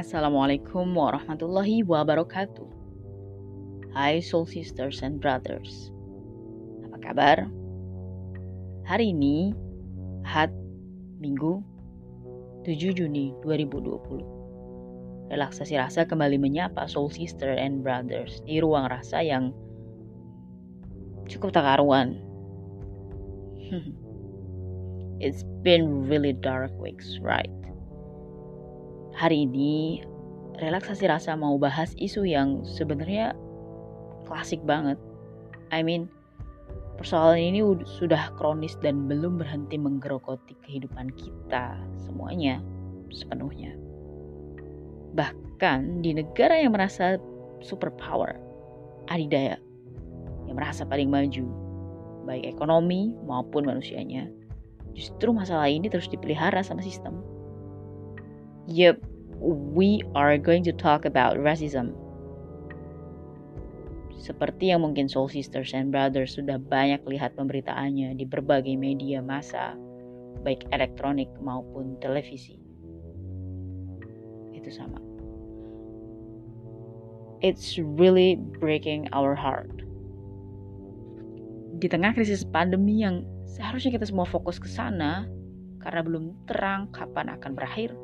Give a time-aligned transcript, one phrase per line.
[0.00, 2.64] Assalamualaikum warahmatullahi wabarakatuh.
[3.92, 5.92] Hai soul sisters and brothers.
[6.88, 7.44] Apa kabar?
[8.88, 9.52] Hari ini
[10.24, 10.56] Ahad
[11.20, 11.60] Minggu
[12.64, 15.28] 7 Juni 2020.
[15.36, 19.52] Relaksasi rasa kembali menyapa soul sister and brothers di ruang rasa yang
[21.28, 22.16] cukup tak karuan.
[25.20, 27.52] It's been really dark weeks, right?
[29.20, 30.00] Hari ini
[30.64, 33.36] relaksasi rasa mau bahas isu yang sebenarnya
[34.24, 34.96] klasik banget.
[35.68, 36.08] I mean,
[36.96, 37.60] persoalan ini
[38.00, 42.64] sudah kronis dan belum berhenti menggerogoti kehidupan kita semuanya
[43.12, 43.76] sepenuhnya.
[45.12, 47.20] Bahkan di negara yang merasa
[47.60, 48.40] superpower,
[49.12, 49.60] adidaya,
[50.48, 51.44] yang merasa paling maju,
[52.24, 54.32] baik ekonomi maupun manusianya,
[54.96, 57.20] justru masalah ini terus dipelihara sama sistem.
[58.64, 59.09] Yep,
[59.40, 61.96] we are going to talk about racism.
[64.20, 69.72] Seperti yang mungkin Soul Sisters and Brothers sudah banyak lihat pemberitaannya di berbagai media massa,
[70.44, 72.60] baik elektronik maupun televisi.
[74.52, 75.00] Itu sama.
[77.40, 79.72] It's really breaking our heart.
[81.80, 85.24] Di tengah krisis pandemi yang seharusnya kita semua fokus ke sana
[85.80, 87.96] karena belum terang kapan akan berakhir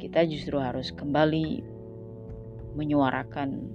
[0.00, 1.60] kita justru harus kembali
[2.72, 3.68] menyuarakan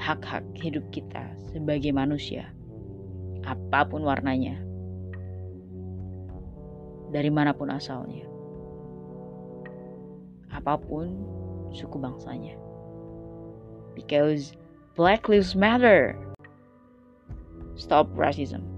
[0.00, 2.50] hak-hak hidup kita sebagai manusia,
[3.44, 4.58] apa pun warnanya,
[7.12, 8.24] dari mana pun asalnya,
[10.50, 11.12] apa pun
[11.70, 12.56] suku bangsanya.
[13.94, 14.58] Because
[14.98, 16.18] Black Lives Matter.
[17.78, 18.73] Stop racism.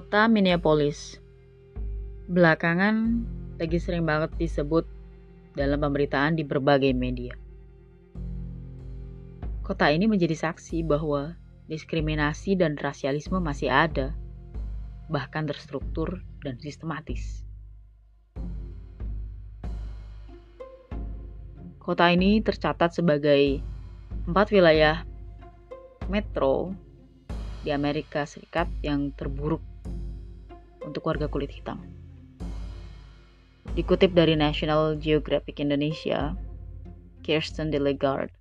[0.00, 1.20] Kota Minneapolis.
[2.24, 3.20] Belakangan
[3.60, 4.88] lagi sering banget disebut
[5.52, 7.36] dalam pemberitaan di berbagai media.
[9.60, 11.36] Kota ini menjadi saksi bahwa
[11.68, 14.16] diskriminasi dan rasialisme masih ada,
[15.12, 17.44] bahkan terstruktur dan sistematis.
[21.76, 23.60] Kota ini tercatat sebagai
[24.24, 25.04] empat wilayah
[26.08, 26.72] metro
[27.60, 29.60] di Amerika Serikat yang terburuk
[30.84, 31.80] untuk warga kulit hitam.
[33.76, 36.34] Dikutip dari National Geographic Indonesia,
[37.22, 38.32] Kirsten Delegard,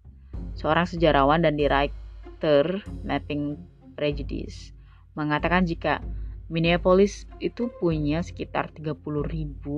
[0.57, 3.59] seorang sejarawan dan director Mapping
[3.93, 4.73] Prejudice,
[5.13, 6.01] mengatakan jika
[6.49, 9.05] Minneapolis itu punya sekitar 30.000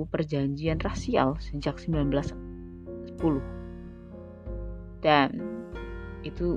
[0.08, 2.32] perjanjian rasial sejak 1910.
[5.04, 5.28] Dan
[6.24, 6.56] itu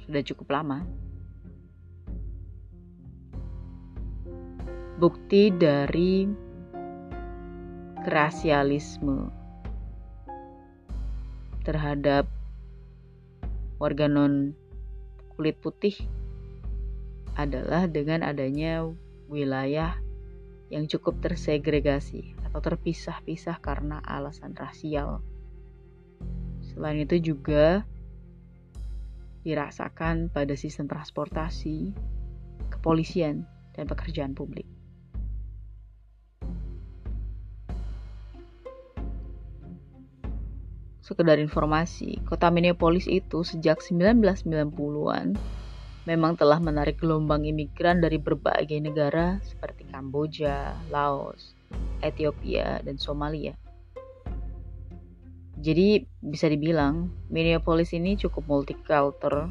[0.00, 0.88] sudah cukup lama.
[4.98, 6.26] Bukti dari
[8.02, 9.30] kerasialisme
[11.62, 12.26] terhadap
[13.78, 14.58] warga non
[15.38, 15.94] kulit putih
[17.38, 18.82] adalah dengan adanya
[19.30, 19.94] wilayah
[20.66, 25.22] yang cukup tersegregasi atau terpisah-pisah karena alasan rasial.
[26.74, 27.86] Selain itu juga
[29.46, 31.94] dirasakan pada sistem transportasi,
[32.74, 33.46] kepolisian,
[33.78, 34.66] dan pekerjaan publik.
[41.08, 45.40] Sekedar informasi, kota Minneapolis itu sejak 1990-an
[46.04, 51.56] memang telah menarik gelombang imigran dari berbagai negara seperti Kamboja, Laos,
[52.04, 53.56] Ethiopia, dan Somalia.
[55.56, 59.48] Jadi bisa dibilang Minneapolis ini cukup multicultural,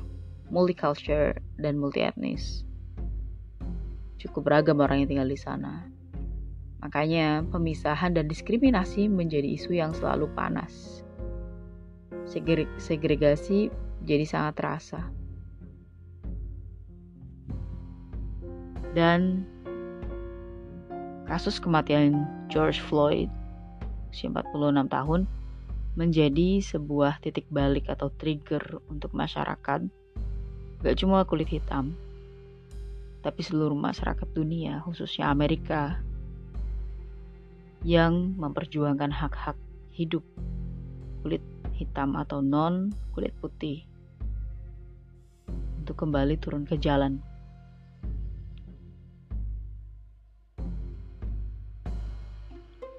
[0.54, 2.70] multicultural, dan multi etnis.
[4.22, 5.90] Cukup beragam orang yang tinggal di sana.
[6.86, 11.02] Makanya pemisahan dan diskriminasi menjadi isu yang selalu panas
[12.78, 13.72] segregasi
[14.04, 15.02] jadi sangat terasa.
[18.92, 19.46] Dan
[21.28, 23.28] kasus kematian George Floyd
[24.12, 25.22] usia 46 tahun
[26.00, 29.86] menjadi sebuah titik balik atau trigger untuk masyarakat
[30.82, 31.94] gak cuma kulit hitam
[33.22, 36.00] tapi seluruh masyarakat dunia khususnya Amerika
[37.84, 39.58] yang memperjuangkan hak-hak
[39.92, 40.24] hidup
[41.22, 41.44] kulit
[41.78, 43.86] hitam atau non kulit putih
[45.78, 47.22] untuk kembali turun ke jalan.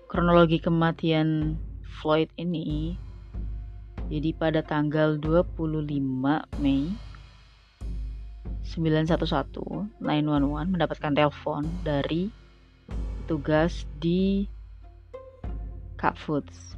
[0.08, 1.60] Kronologi kematian
[2.00, 2.96] Floyd ini
[4.08, 5.84] Jadi pada tanggal 25
[6.64, 6.88] Mei
[8.64, 12.32] 911 911 mendapatkan telepon dari
[13.28, 14.48] petugas di
[16.00, 16.77] Cup Foods.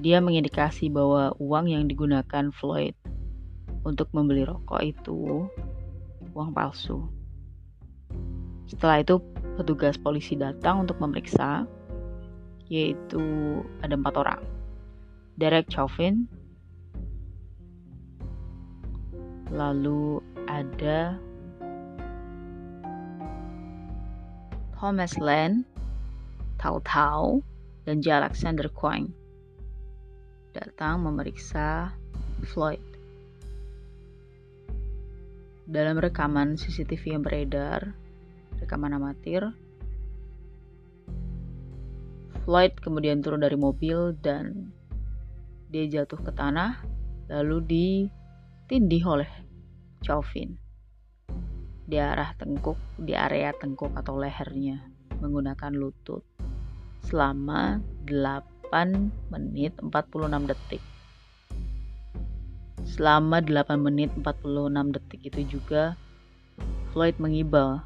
[0.00, 2.96] Dia mengindikasi bahwa uang yang digunakan Floyd
[3.84, 5.44] untuk membeli rokok itu
[6.32, 7.04] uang palsu.
[8.64, 9.20] Setelah itu
[9.60, 11.68] petugas polisi datang untuk memeriksa,
[12.72, 13.20] yaitu
[13.84, 14.40] ada empat orang.
[15.36, 16.24] Derek Chauvin,
[19.52, 21.20] lalu ada
[24.80, 25.68] Thomas Land,
[26.56, 27.44] Tao Tao,
[27.84, 28.24] dan J.
[28.24, 28.64] Alexander
[30.50, 31.94] datang memeriksa
[32.50, 32.82] Floyd.
[35.70, 37.94] Dalam rekaman CCTV yang beredar,
[38.58, 39.54] rekaman amatir,
[42.42, 44.74] Floyd kemudian turun dari mobil dan
[45.70, 46.82] dia jatuh ke tanah,
[47.30, 49.30] lalu ditindih oleh
[50.02, 50.58] Chauvin
[51.86, 54.78] di arah tengkuk, di area tengkuk atau lehernya
[55.22, 56.22] menggunakan lutut
[57.02, 58.49] selama 8 8
[59.34, 60.82] menit 46 detik.
[62.86, 65.98] Selama 8 menit 46 detik itu juga
[66.90, 67.82] Floyd mengibal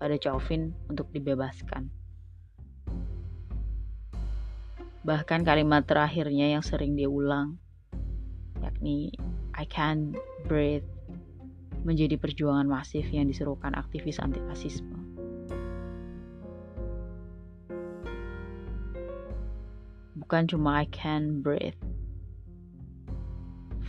[0.00, 1.90] pada Chauvin untuk dibebaskan.
[5.00, 7.56] Bahkan kalimat terakhirnya yang sering dia ulang,
[8.60, 9.12] yakni
[9.56, 10.86] I can't breathe,
[11.84, 14.99] menjadi perjuangan masif yang diserukan aktivis anti-fasisme.
[20.30, 21.74] Bukan cuma I can breathe.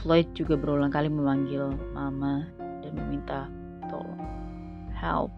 [0.02, 2.50] Floyd juga berulang kali memanggil mama
[2.82, 3.46] dan meminta
[3.86, 4.18] tolong.
[4.90, 5.30] Help.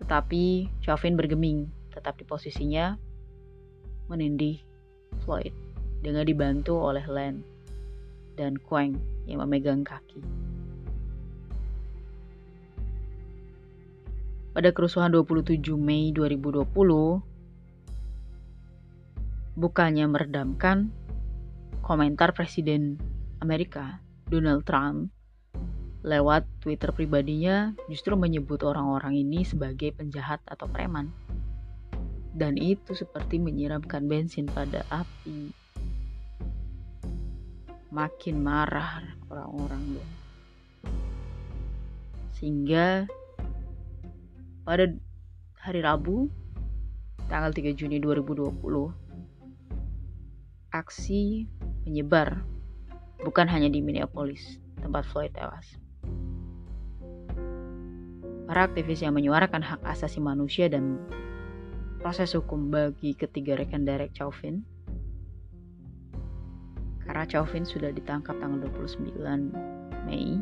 [0.00, 2.96] Tetapi Chauvin bergeming tetap di posisinya
[4.08, 4.56] menindih
[5.20, 5.52] Floyd
[6.00, 7.44] dengan dibantu oleh Len
[8.40, 8.96] dan Quang
[9.28, 10.24] yang memegang kaki.
[14.56, 17.36] Pada kerusuhan 27 Mei 2020,
[19.58, 20.94] bukannya meredamkan
[21.82, 22.94] komentar Presiden
[23.42, 23.98] Amerika
[24.30, 25.10] Donald Trump
[26.06, 31.10] lewat Twitter pribadinya justru menyebut orang-orang ini sebagai penjahat atau preman.
[32.38, 35.50] Dan itu seperti menyiramkan bensin pada api.
[37.90, 39.98] Makin marah orang-orang.
[42.38, 43.10] Sehingga
[44.62, 44.86] pada
[45.58, 46.30] hari Rabu
[47.26, 49.07] tanggal 3 Juni 2020
[50.68, 51.48] aksi
[51.88, 52.44] menyebar
[53.24, 55.64] bukan hanya di Minneapolis, tempat Floyd tewas.
[58.48, 61.00] Para aktivis yang menyuarakan hak asasi manusia dan
[62.00, 64.64] proses hukum bagi ketiga rekan Derek Chauvin.
[67.04, 69.16] Karena Chauvin sudah ditangkap tanggal 29
[70.04, 70.40] Mei.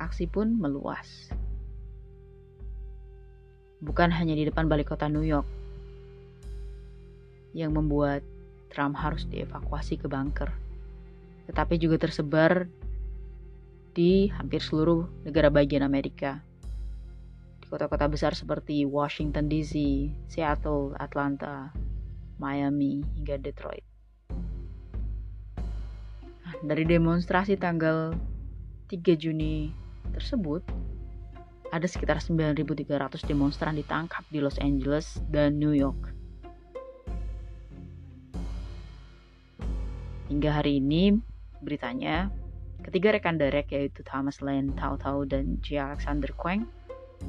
[0.00, 1.32] Aksi pun meluas.
[3.84, 5.65] Bukan hanya di depan balik kota New York
[7.56, 8.20] yang membuat
[8.68, 10.52] Trump harus dievakuasi ke bunker,
[11.48, 12.68] tetapi juga tersebar
[13.96, 16.44] di hampir seluruh negara bagian Amerika.
[17.64, 19.72] Di kota-kota besar seperti Washington DC,
[20.28, 21.72] Seattle, Atlanta,
[22.36, 23.80] Miami, hingga Detroit.
[26.44, 28.12] Nah, dari demonstrasi tanggal
[28.92, 29.72] 3 Juni
[30.12, 30.62] tersebut,
[31.72, 36.15] ada sekitar 9.300 demonstran ditangkap di Los Angeles dan New York.
[40.26, 41.14] Hingga hari ini
[41.62, 42.34] beritanya
[42.82, 45.78] ketiga rekan Derek yaitu Thomas Lane, Tao Tao dan J.
[45.78, 46.66] Alexander Quang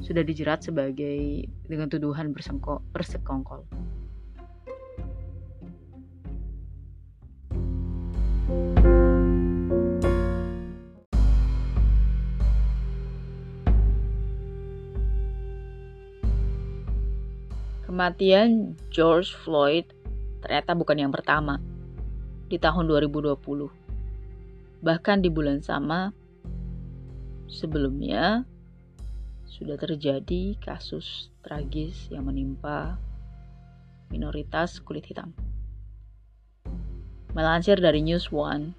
[0.02, 3.62] sudah dijerat sebagai dengan tuduhan bersekongkol.
[17.86, 19.86] Kematian George Floyd
[20.42, 21.62] ternyata bukan yang pertama
[22.48, 23.36] di tahun 2020.
[24.80, 26.10] Bahkan di bulan sama
[27.44, 28.48] sebelumnya
[29.44, 32.96] sudah terjadi kasus tragis yang menimpa
[34.08, 35.32] minoritas kulit hitam.
[37.36, 38.72] Melansir dari News One,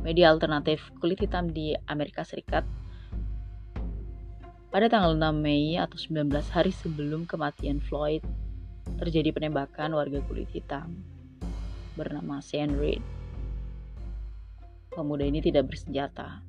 [0.00, 2.64] media alternatif kulit hitam di Amerika Serikat,
[4.72, 8.22] pada tanggal 6 Mei atau 19 hari sebelum kematian Floyd,
[8.96, 10.94] terjadi penembakan warga kulit hitam
[12.00, 13.04] bernama Sean Reed.
[14.96, 16.40] Pemuda ini tidak bersenjata.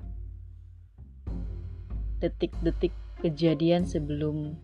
[2.23, 4.55] Detik-detik kejadian sebelum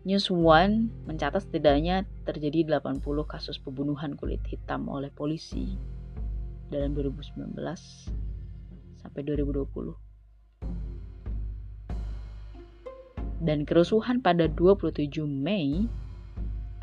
[0.08, 5.76] News One mencatat setidaknya terjadi 80 kasus pembunuhan kulit hitam oleh polisi
[6.72, 7.52] dalam 2019
[9.08, 9.96] sampai 2020.
[13.40, 15.88] Dan kerusuhan pada 27 Mei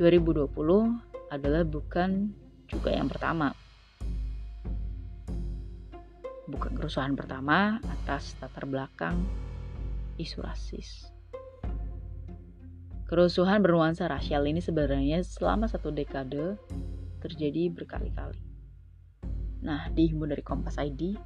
[0.01, 0.49] 2020
[1.29, 2.33] adalah bukan
[2.71, 3.53] juga yang pertama
[6.45, 9.17] bukan kerusuhan pertama atas latar belakang
[10.21, 11.09] isu rasis.
[13.09, 16.57] Kerusuhan bernuansa rasial ini sebenarnya selama satu dekade
[17.21, 18.41] terjadi berkali-kali.
[19.65, 21.17] Nah, di himbun dari Kompas ID,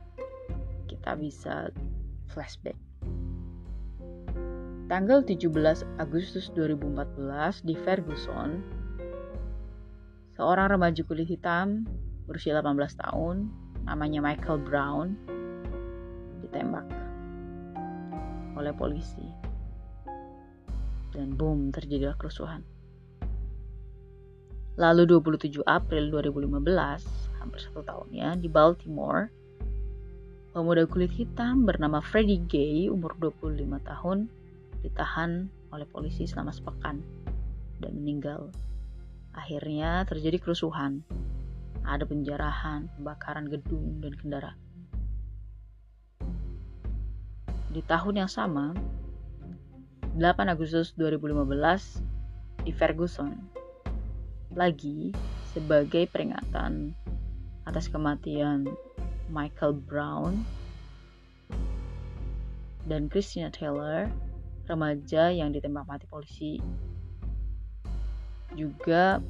[0.99, 1.55] kita bisa
[2.35, 2.75] flashback.
[4.91, 5.47] Tanggal 17
[6.03, 8.59] Agustus 2014 di Ferguson,
[10.35, 11.87] seorang remaja kulit hitam
[12.27, 13.47] berusia 18 tahun
[13.87, 15.07] namanya Michael Brown
[16.45, 16.89] ditembak
[18.59, 19.25] oleh polisi
[21.15, 22.67] dan boom terjadilah kerusuhan.
[24.79, 29.27] Lalu 27 April 2015, hampir satu tahunnya di Baltimore,
[30.57, 34.33] pemuda kulit hitam bernama Freddie Gay umur 25 tahun
[34.81, 37.05] ditahan oleh polisi selama sepekan
[37.79, 38.49] dan meninggal.
[39.37, 41.05] Akhirnya terjadi kerusuhan
[41.89, 44.59] ada penjarahan, pembakaran gedung, dan kendaraan.
[47.73, 48.77] Di tahun yang sama,
[50.17, 53.37] 8 Agustus 2015 di Ferguson,
[54.53, 55.13] lagi
[55.53, 56.93] sebagai peringatan
[57.69, 58.69] atas kematian
[59.29, 60.45] Michael Brown
[62.89, 64.09] dan Christina Taylor,
[64.65, 66.57] remaja yang ditembak mati polisi,
[68.57, 69.21] juga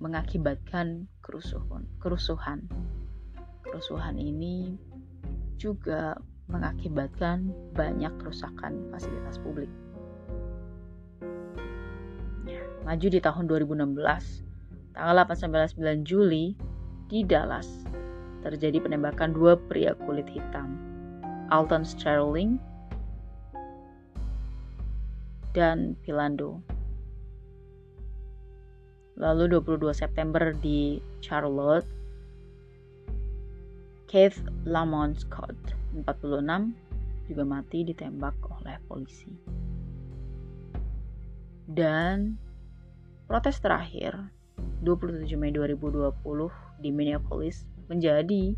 [0.00, 1.88] mengakibatkan kerusuhan.
[2.00, 2.68] Kerusuhan.
[3.64, 4.76] Kerusuhan ini
[5.56, 6.16] juga
[6.48, 9.68] mengakibatkan banyak kerusakan fasilitas publik.
[12.88, 16.56] Maju di tahun 2016, tanggal 8 9 Juli
[17.08, 17.84] di Dallas
[18.48, 20.80] terjadi penembakan dua pria kulit hitam,
[21.52, 22.56] Alton Sterling
[25.52, 26.64] dan Philando
[29.18, 31.90] Lalu 22 September di Charlotte,
[34.06, 35.58] Keith Lamont Scott,
[36.06, 36.70] 46,
[37.26, 39.34] juga mati ditembak oleh polisi.
[41.66, 42.38] Dan
[43.26, 44.14] protes terakhir
[44.86, 46.14] 27 Mei 2020
[46.78, 48.52] di Minneapolis menjadi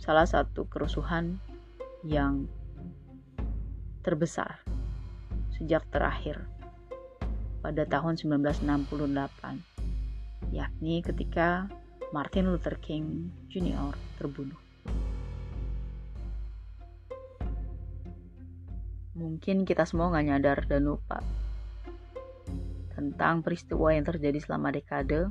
[0.00, 1.36] salah satu kerusuhan
[2.00, 2.48] yang
[4.00, 4.64] terbesar
[5.52, 6.44] sejak terakhir
[7.60, 8.64] pada tahun 1968,
[10.52, 11.68] yakni ketika
[12.14, 13.92] Martin Luther King Jr.
[14.20, 14.60] terbunuh.
[19.16, 21.24] Mungkin kita semua nggak nyadar dan lupa
[22.92, 25.28] tentang peristiwa yang terjadi selama dekade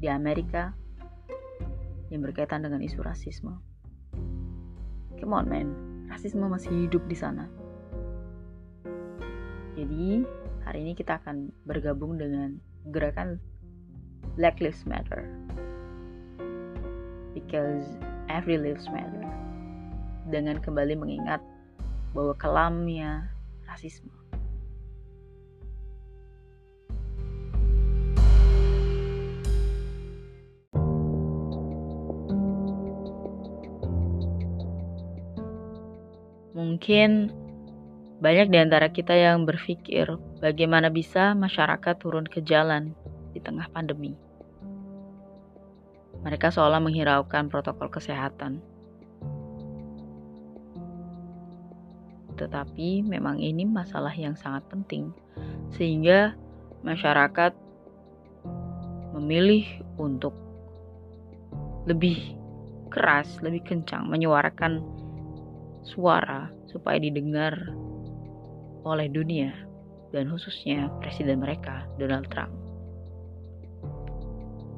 [0.00, 0.76] di Amerika
[2.14, 3.58] yang berkaitan dengan isu rasisme.
[5.18, 5.68] Come on man,
[6.06, 7.50] rasisme masih hidup di sana.
[9.74, 10.22] Jadi,
[10.64, 12.56] Hari ini kita akan bergabung dengan
[12.88, 13.36] gerakan
[14.40, 15.28] Black Lives Matter.
[17.36, 17.84] Because
[18.32, 19.28] every lives matter.
[20.32, 21.44] Dengan kembali mengingat
[22.16, 23.28] bahwa kelamnya
[23.68, 24.08] rasisme.
[36.84, 37.32] Mungkin
[38.20, 40.04] banyak di antara kita yang berpikir
[40.44, 42.92] bagaimana bisa masyarakat turun ke jalan
[43.32, 44.12] di tengah pandemi.
[46.20, 48.60] Mereka seolah menghiraukan protokol kesehatan.
[52.36, 55.08] Tetapi memang ini masalah yang sangat penting,
[55.72, 56.36] sehingga
[56.84, 57.56] masyarakat
[59.16, 59.64] memilih
[59.96, 60.36] untuk
[61.88, 62.36] lebih
[62.92, 64.84] keras, lebih kencang menyuarakan
[65.80, 67.54] suara supaya didengar
[68.82, 69.54] oleh dunia
[70.10, 72.50] dan khususnya presiden mereka Donald Trump.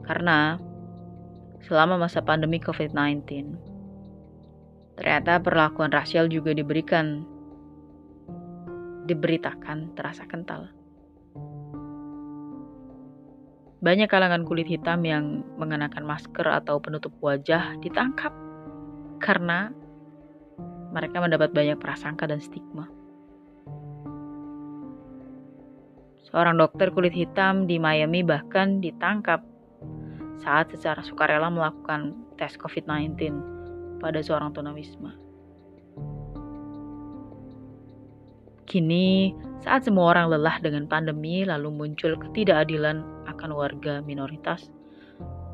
[0.05, 0.61] Karena
[1.65, 3.27] selama masa pandemi COVID-19.
[4.97, 7.25] Ternyata perlakuan rasial juga diberikan
[9.09, 10.71] diberitakan terasa kental.
[13.83, 18.33] Banyak kalangan kulit hitam yang mengenakan masker atau penutup wajah ditangkap
[19.21, 19.71] karena
[20.97, 22.89] mereka mendapat banyak prasangka dan stigma.
[26.33, 29.45] Seorang dokter kulit hitam di Miami bahkan ditangkap
[30.41, 33.37] saat secara sukarela melakukan tes COVID-19
[34.01, 35.13] pada seorang tunawisma.
[38.67, 39.31] Kini,
[39.63, 43.01] saat semua orang lelah dengan pandemi lalu muncul ketidakadilan
[43.31, 44.69] akan warga minoritas,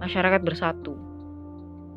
[0.00, 0.96] masyarakat bersatu.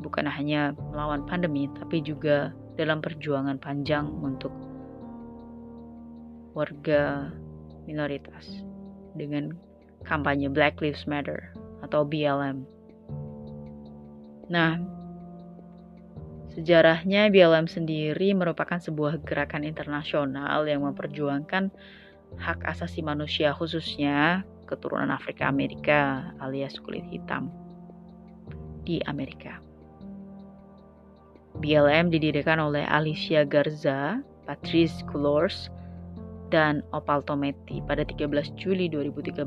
[0.04, 4.52] Bukan hanya melawan pandemi, tapi juga dalam perjuangan panjang untuk
[6.56, 7.32] warga
[7.84, 8.64] minoritas
[9.16, 9.56] dengan
[10.04, 11.52] kampanye Black Lives Matter
[11.84, 12.64] atau BLM.
[14.48, 14.78] Nah,
[16.54, 21.68] sejarahnya BLM sendiri merupakan sebuah gerakan internasional yang memperjuangkan
[22.36, 27.52] hak asasi manusia khususnya keturunan Afrika Amerika alias kulit hitam
[28.86, 29.65] di Amerika.
[31.60, 35.72] BLM didirikan oleh Alicia Garza, Patrice Cullors,
[36.52, 39.42] dan Opal Tometi pada 13 Juli 2013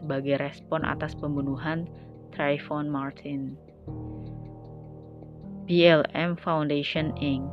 [0.00, 1.84] sebagai respon atas pembunuhan
[2.32, 3.58] Trayvon Martin.
[5.68, 7.52] BLM Foundation Inc.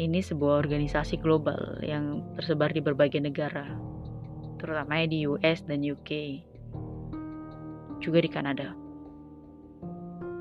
[0.00, 3.68] Ini sebuah organisasi global yang tersebar di berbagai negara,
[4.58, 6.40] terutama di US dan UK,
[8.00, 8.74] juga di Kanada.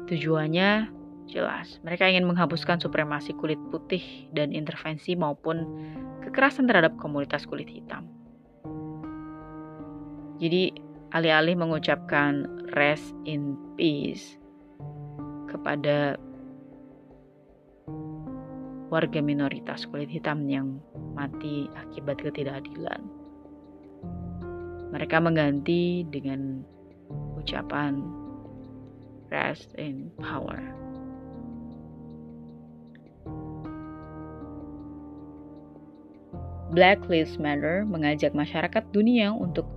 [0.10, 5.64] Tujuannya Jelas, mereka ingin menghapuskan supremasi kulit putih dan intervensi maupun
[6.20, 8.06] kekerasan terhadap komunitas kulit hitam.
[10.44, 10.76] Jadi,
[11.16, 12.44] alih-alih mengucapkan
[12.76, 14.36] rest in peace
[15.48, 16.20] kepada
[18.92, 20.78] warga minoritas kulit hitam yang
[21.16, 23.02] mati akibat ketidakadilan.
[24.92, 26.62] Mereka mengganti dengan
[27.40, 28.06] ucapan
[29.34, 30.83] rest in power.
[36.74, 39.70] Black Lives Matter mengajak masyarakat dunia untuk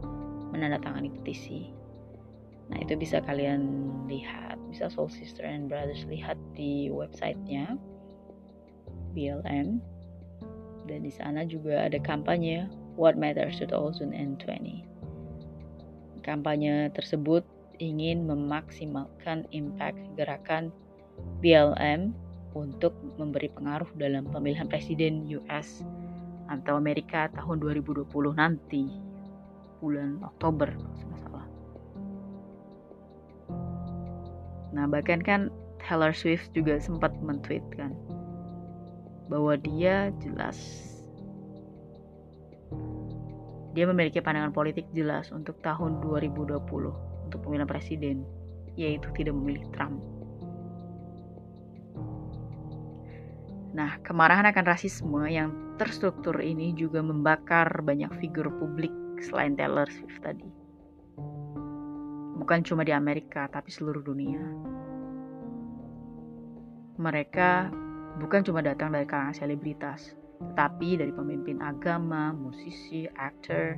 [0.56, 1.68] menandatangani petisi.
[2.72, 7.76] Nah, itu bisa kalian lihat, bisa Soul Sister and Brothers lihat di websitenya
[9.12, 9.76] BLM.
[10.88, 12.64] Dan di sana juga ada kampanye
[12.96, 14.16] What Matters 2020.
[16.24, 17.44] Kampanye tersebut
[17.76, 20.72] ingin memaksimalkan impact gerakan
[21.44, 22.16] BLM
[22.56, 25.84] untuk memberi pengaruh dalam pemilihan presiden US
[26.46, 28.86] atau Amerika tahun 2020 nanti
[29.82, 31.44] bulan Oktober kalau.
[34.74, 35.50] Nah bahkan kan
[35.82, 37.94] Taylor Swift juga sempat mentweet kan
[39.26, 40.58] bahwa dia jelas
[43.76, 46.56] dia memiliki pandangan politik jelas untuk tahun 2020
[47.28, 48.24] untuk pemilihan presiden
[48.76, 50.00] yaitu tidak memilih Trump.
[53.76, 60.20] Nah, kemarahan akan rasisme yang terstruktur ini juga membakar banyak figur publik selain Taylor Swift
[60.24, 60.48] tadi.
[62.36, 64.40] Bukan cuma di Amerika, tapi seluruh dunia.
[66.96, 67.72] Mereka
[68.20, 73.76] bukan cuma datang dari kalangan selebritas, tetapi dari pemimpin agama, musisi, aktor,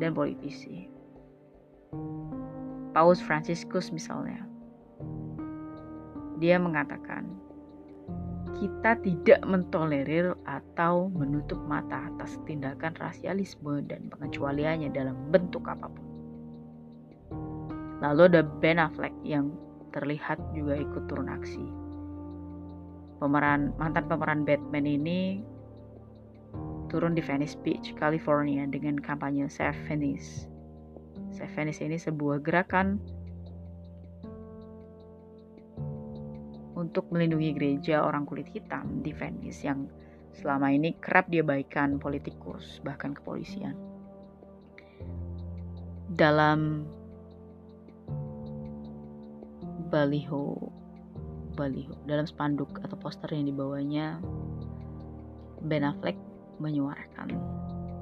[0.00, 0.88] dan politisi.
[2.92, 4.44] Paus Franciscus misalnya.
[6.40, 7.24] Dia mengatakan,
[8.58, 16.06] kita tidak mentolerir atau menutup mata atas tindakan rasialisme dan pengecualiannya dalam bentuk apa pun.
[18.02, 19.54] Lalu ada Ben Affleck yang
[19.94, 21.62] terlihat juga ikut turun aksi.
[23.22, 25.38] Pemeran mantan pemeran Batman ini
[26.90, 30.50] turun di Venice Beach, California dengan kampanye Save Venice.
[31.30, 32.98] Save Venice ini sebuah gerakan
[36.82, 39.86] untuk melindungi gereja orang kulit hitam di Venice yang
[40.34, 43.78] selama ini kerap diabaikan politikus bahkan kepolisian.
[46.12, 46.84] Dalam
[49.92, 50.58] baliho
[51.52, 54.16] baliho dalam spanduk atau poster yang dibawanya
[55.62, 56.16] Ben Affleck
[56.58, 57.28] menyuarakan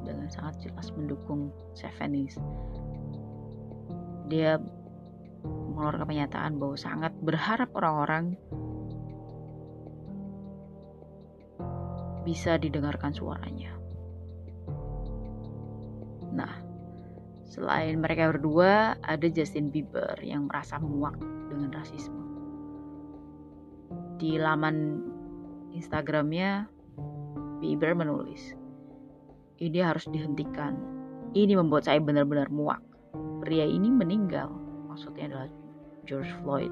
[0.06, 1.52] dengan sangat jelas mendukung
[1.98, 2.40] Venice.
[4.30, 4.56] Dia
[5.44, 8.36] mengeluarkan pernyataan bahwa sangat berharap orang-orang
[12.24, 13.72] bisa didengarkan suaranya.
[16.30, 16.70] Nah,
[17.50, 21.18] Selain mereka berdua, ada Justin Bieber yang merasa muak
[21.50, 22.22] dengan rasisme.
[24.22, 25.02] Di laman
[25.74, 26.70] Instagramnya,
[27.58, 28.54] Bieber menulis,
[29.58, 30.78] ini harus dihentikan.
[31.34, 32.78] Ini membuat saya benar-benar muak.
[33.42, 34.54] Pria ini meninggal,
[34.86, 35.50] maksudnya adalah
[36.06, 36.70] George Floyd.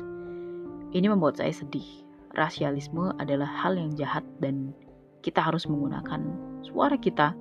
[0.94, 2.06] Ini membuat saya sedih.
[2.38, 4.70] Rasialisme adalah hal yang jahat dan
[5.22, 6.22] kita harus menggunakan
[6.62, 7.34] suara kita.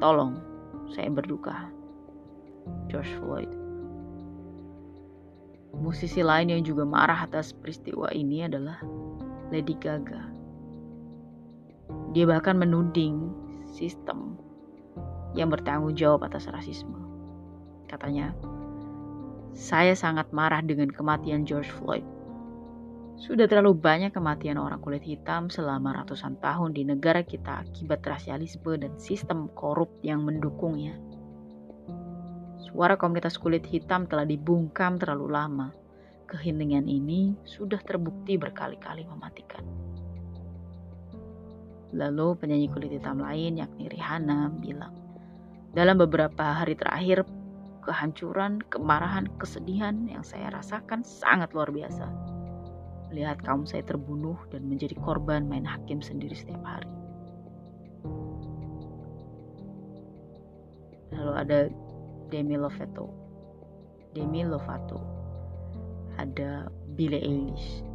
[0.00, 0.36] Tolong
[0.92, 1.70] saya berduka.
[2.88, 3.50] George Floyd.
[5.74, 8.80] Musisi lain yang juga marah atas peristiwa ini adalah
[9.52, 10.32] Lady Gaga.
[12.14, 13.28] Dia bahkan menuding
[13.74, 14.38] sistem
[15.34, 16.94] yang bertanggung jawab atas rasisme.
[17.90, 18.32] Katanya,
[19.52, 22.06] saya sangat marah dengan kematian George Floyd.
[23.14, 28.74] Sudah terlalu banyak kematian orang kulit hitam selama ratusan tahun di negara kita akibat rasialisme
[28.74, 30.98] dan sistem korup yang mendukungnya.
[32.58, 35.68] Suara komunitas kulit hitam telah dibungkam terlalu lama.
[36.26, 39.62] Keheningan ini sudah terbukti berkali-kali mematikan.
[41.94, 44.90] Lalu penyanyi kulit hitam lain yakni Rihanna bilang,
[45.70, 47.22] dalam beberapa hari terakhir
[47.86, 52.33] kehancuran, kemarahan, kesedihan yang saya rasakan sangat luar biasa
[53.14, 56.90] melihat kaum saya terbunuh dan menjadi korban main hakim sendiri setiap hari.
[61.14, 61.58] Lalu ada
[62.34, 63.06] Demi Lovato,
[64.18, 64.98] Demi Lovato,
[66.18, 66.66] ada
[66.98, 67.86] Billie Eilish,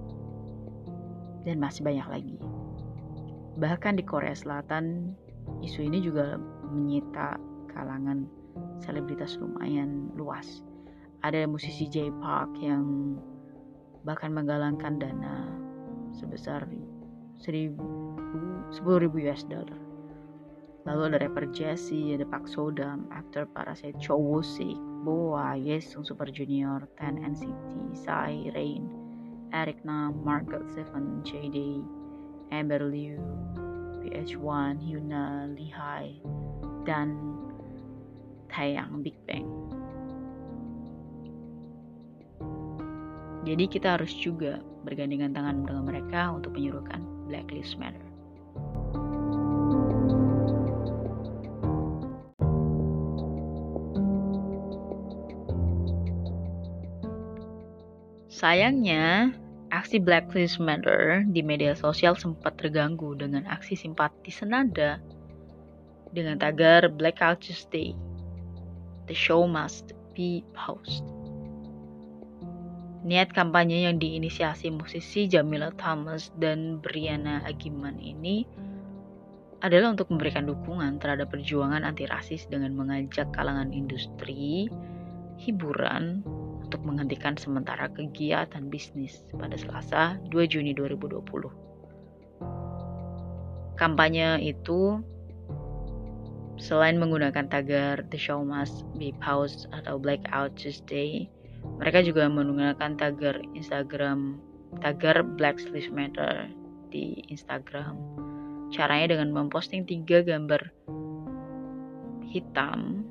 [1.44, 2.38] dan masih banyak lagi.
[3.60, 5.12] Bahkan di Korea Selatan,
[5.60, 6.40] isu ini juga
[6.72, 7.36] menyita
[7.76, 8.24] kalangan
[8.80, 10.64] selebritas lumayan luas.
[11.28, 13.20] Ada musisi J-Park yang
[14.10, 15.46] bahkan menggalangkan dana
[16.18, 16.66] sebesar
[17.46, 17.78] 1000
[18.82, 19.78] ribu US dollar.
[20.90, 24.74] Lalu ada rapper Jesse, ada Pak Sodam, aktor Parasite Cho Woo Sik,
[25.06, 28.90] Boa, Yesung Super Junior, Ten NCT, Psy, Rain,
[29.54, 31.86] Eric Nam, Margaret Seven, JD,
[32.50, 33.22] Amber Liu,
[34.02, 36.18] PH1, Hyuna, Lihai,
[36.90, 37.14] dan
[38.50, 39.79] Taeyang Big Bang.
[43.48, 48.04] Jadi kita harus juga bergandengan tangan dengan mereka untuk menyuruhkan Black Lives Matter.
[58.40, 59.36] Sayangnya,
[59.76, 65.04] aksi Black Lives Matter di media sosial sempat terganggu dengan aksi simpati senada
[66.16, 67.92] dengan tagar Blackout Tuesday.
[69.12, 71.19] The show must be paused.
[73.10, 78.46] Niat kampanye yang diinisiasi musisi Jamila Thomas dan Brianna Agiman ini
[79.66, 84.70] adalah untuk memberikan dukungan terhadap perjuangan anti rasis dengan mengajak kalangan industri
[85.42, 86.22] hiburan
[86.62, 91.50] untuk menghentikan sementara kegiatan bisnis pada Selasa 2 Juni 2020.
[93.74, 95.02] Kampanye itu
[96.62, 101.26] selain menggunakan tagar The Show Must Be Paused atau Blackout Tuesday,
[101.80, 104.40] mereka juga menggunakan tagar Instagram,
[104.84, 106.52] tagar Black Lives Matter
[106.92, 107.96] di Instagram.
[108.70, 110.62] Caranya dengan memposting tiga gambar
[112.30, 113.02] hitam,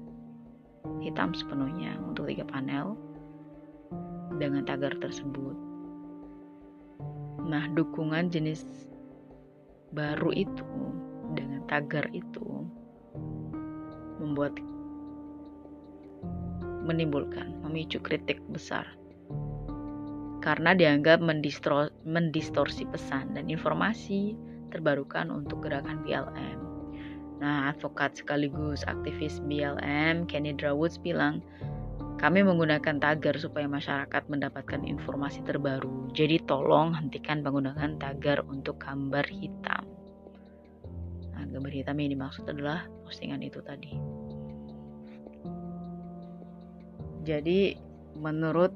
[1.03, 2.95] hitam sepenuhnya untuk tiga panel
[4.39, 5.57] dengan tagar tersebut.
[7.49, 8.63] Nah, dukungan jenis
[9.97, 10.69] baru itu
[11.33, 12.69] dengan tagar itu
[14.21, 14.55] membuat
[16.89, 18.89] menimbulkan, memicu kritik besar.
[20.41, 24.33] Karena dianggap mendistorsi pesan dan informasi
[24.73, 26.59] terbarukan untuk gerakan BLM.
[27.39, 31.45] Nah, advokat sekaligus aktivis BLM, Kenny Drawoods bilang,
[32.19, 36.11] kami menggunakan tagar supaya masyarakat mendapatkan informasi terbaru.
[36.11, 39.87] Jadi tolong hentikan penggunaan tagar untuk gambar hitam.
[41.31, 43.95] Nah, gambar hitam yang dimaksud adalah postingan itu tadi.
[47.29, 47.77] Jadi
[48.17, 48.73] menurut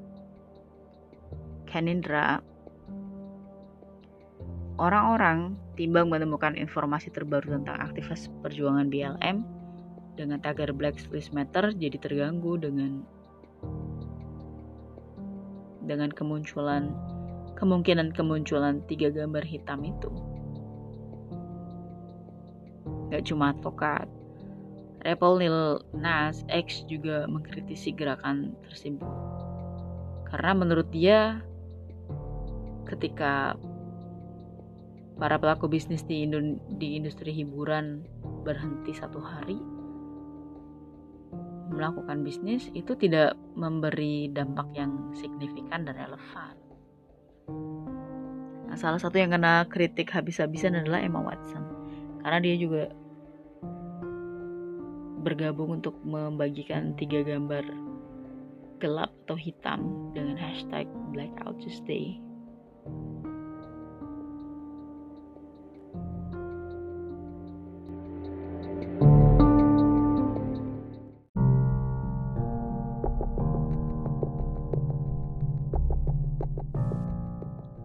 [1.65, 2.37] Kenindra,
[4.77, 9.41] orang-orang timbang menemukan informasi terbaru tentang aktivitas perjuangan BLM
[10.13, 13.01] dengan tagar Black Lives Matter jadi terganggu dengan
[15.89, 16.93] dengan kemunculan
[17.57, 20.13] kemungkinan kemunculan tiga gambar hitam itu.
[23.09, 24.05] Gak cuma advokat,
[25.03, 29.07] Lil Nas X juga mengkritisi gerakan tersebut.
[30.31, 31.43] Karena menurut dia
[32.87, 33.59] ketika
[35.19, 36.25] para pelaku bisnis di,
[36.79, 38.07] di industri hiburan
[38.47, 39.59] berhenti satu hari,
[41.73, 46.55] melakukan bisnis itu tidak memberi dampak yang signifikan dan relevan.
[48.69, 51.61] Nah, salah satu yang kena kritik habis-habisan adalah Emma Watson
[52.23, 52.89] karena dia juga
[55.23, 57.63] bergabung untuk membagikan tiga gambar
[58.83, 60.83] gelap atau hitam dengan hashtag
[61.15, 62.19] Blackout Tuesday.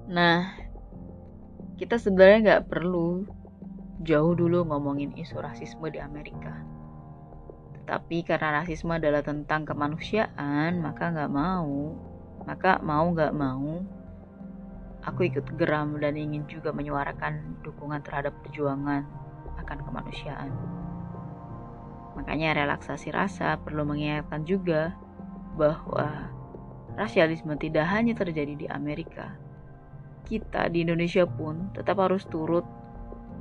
[0.08, 0.50] Nah,
[1.78, 3.22] kita sebenarnya nggak perlu
[4.02, 6.77] jauh dulu ngomongin isu rasisme di Amerika.
[7.88, 11.96] Tetapi karena rasisme adalah tentang kemanusiaan, maka nggak mau,
[12.44, 13.80] maka mau nggak mau,
[15.08, 19.08] aku ikut geram dan ingin juga menyuarakan dukungan terhadap perjuangan
[19.64, 20.52] akan kemanusiaan.
[22.12, 24.92] Makanya relaksasi rasa perlu mengingatkan juga
[25.56, 26.28] bahwa
[26.92, 29.32] rasialisme tidak hanya terjadi di Amerika,
[30.28, 32.68] kita di Indonesia pun tetap harus turut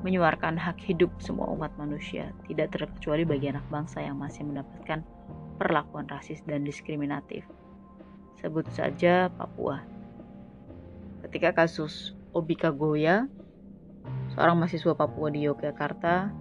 [0.08, 5.04] menyuarakan hak hidup semua umat manusia, tidak terkecuali bagi anak bangsa yang masih mendapatkan
[5.60, 7.44] perlakuan rasis dan diskriminatif.
[8.40, 9.84] Sebut saja Papua.
[11.28, 13.28] Ketika kasus Obika Goya,
[14.32, 16.32] seorang mahasiswa Papua di Yogyakarta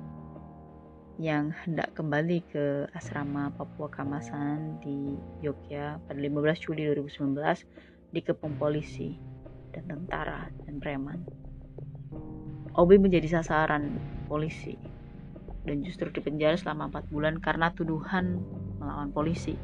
[1.19, 9.19] yang hendak kembali ke asrama Papua Kamasan di Yogyakarta pada 15 Juli 2019 dikepung polisi
[9.75, 11.46] dan tentara dan preman.
[12.77, 13.97] Obi menjadi sasaran
[14.29, 14.77] polisi
[15.65, 18.39] dan justru dipenjara selama 4 bulan karena tuduhan
[18.77, 19.57] melawan polisi.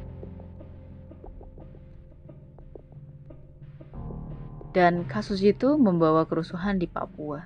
[4.72, 7.44] Dan kasus itu membawa kerusuhan di Papua.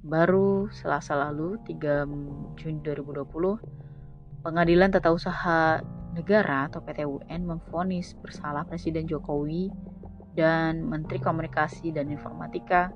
[0.00, 2.08] Baru selasa lalu, 3
[2.56, 3.60] Juni 2020,
[4.40, 5.84] Pengadilan Tata Usaha
[6.16, 9.68] Negara atau PT UN memfonis bersalah Presiden Jokowi
[10.34, 12.90] dan Menteri Komunikasi dan Informatika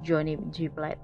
[0.00, 0.72] Johnny G.
[0.72, 1.00] Plate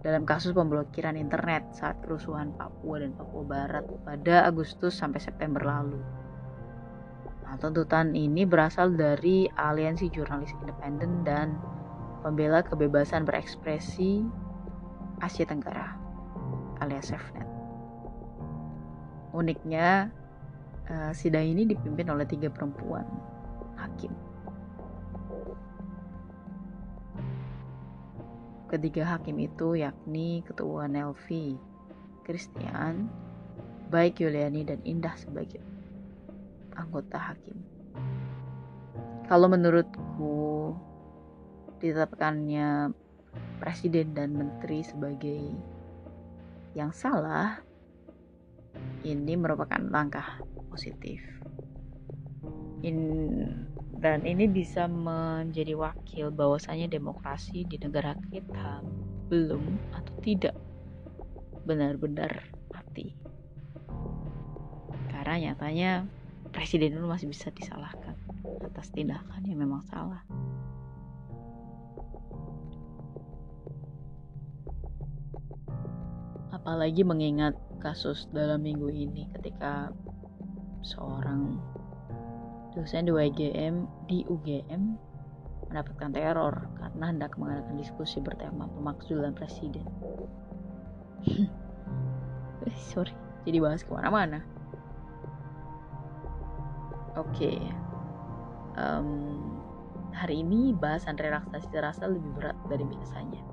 [0.00, 6.00] dalam kasus pemblokiran internet saat kerusuhan Papua dan Papua Barat pada Agustus sampai September lalu.
[7.44, 11.56] Nah, tuntutan ini berasal dari Aliansi Jurnalis Independen dan
[12.24, 14.22] Pembela Kebebasan Berekspresi
[15.18, 15.98] Asia Tenggara
[16.78, 17.48] alias SafeNet.
[19.34, 20.08] Uniknya,
[20.86, 23.04] uh, sidang ini dipimpin oleh tiga perempuan
[23.78, 24.12] hakim.
[28.68, 31.56] Ketiga hakim itu yakni Ketua Nelvi,
[32.28, 33.08] Christian,
[33.88, 35.64] baik Yuliani dan Indah sebagai
[36.76, 37.56] anggota hakim.
[39.24, 40.76] Kalau menurutku
[41.80, 42.92] ditetapkannya
[43.60, 45.52] presiden dan menteri sebagai
[46.76, 47.60] yang salah
[49.02, 51.24] ini merupakan langkah positif.
[52.86, 52.98] In,
[53.98, 58.86] dan ini bisa menjadi wakil bahwasanya demokrasi di negara kita
[59.26, 60.54] belum atau tidak
[61.66, 63.18] benar-benar mati.
[65.10, 66.06] Karena nyatanya
[66.54, 68.14] presiden itu masih bisa disalahkan
[68.64, 70.22] atas tindakan yang memang salah.
[76.54, 79.92] Apalagi mengingat kasus dalam minggu ini ketika
[80.82, 81.58] seorang
[82.76, 83.74] dosen di UGM
[84.08, 84.82] di UGM
[85.68, 89.84] mendapatkan teror karena hendak mengadakan diskusi bertema pemakzulan presiden.
[92.66, 93.14] Eh, sorry,
[93.46, 94.42] jadi bahas ke mana-mana.
[97.14, 97.58] Oke, okay.
[98.74, 99.40] um,
[100.10, 103.47] hari ini bahasan relaksasi terasa lebih berat dari biasanya.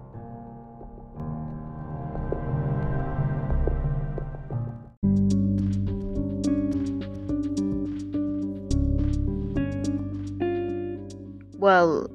[11.65, 12.13] Well,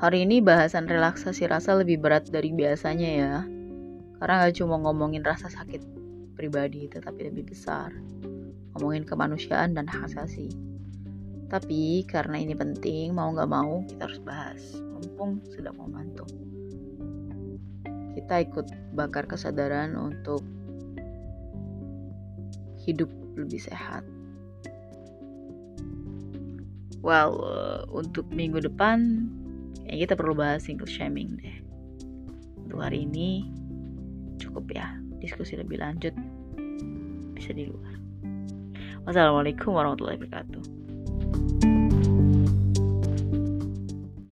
[0.00, 3.44] hari ini bahasan relaksasi rasa lebih berat dari biasanya ya.
[4.16, 5.84] Karena gak cuma ngomongin rasa sakit
[6.32, 7.92] pribadi, tetapi lebih besar.
[8.72, 10.56] Ngomongin kemanusiaan dan hak asasi.
[11.52, 14.62] Tapi karena ini penting, mau gak mau kita harus bahas.
[14.80, 16.24] Mumpung sedang membantu.
[18.16, 20.40] Kita ikut bakar kesadaran untuk
[22.88, 24.00] hidup lebih sehat.
[27.02, 29.26] Well, uh, untuk minggu depan
[29.90, 31.58] ya kita perlu bahas single shaming deh.
[32.62, 33.50] Untuk hari ini
[34.38, 34.94] cukup ya.
[35.18, 36.14] Diskusi lebih lanjut
[37.34, 37.94] bisa di luar.
[39.02, 41.81] Wassalamualaikum warahmatullahi wabarakatuh.